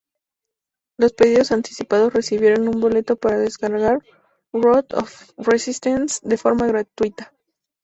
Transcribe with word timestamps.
Los 0.97 1.13
pedidos 1.13 1.51
anticipados 1.51 2.11
recibieron 2.11 2.67
un 2.67 2.81
boleto 2.81 3.17
para 3.17 3.37
descargar 3.37 4.01
"Road 4.51 4.85
of 4.95 5.29
Resistance" 5.37 6.21
de 6.27 6.37
forma 6.37 6.65
gratuita. 6.65 7.33